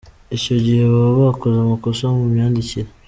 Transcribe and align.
Icyo 0.37 0.55
gihe 0.63 0.81
baba 0.91 1.19
bakoze 1.27 1.55
amakosa 1.63 2.03
mu 2.15 2.23
myandikire. 2.33 2.89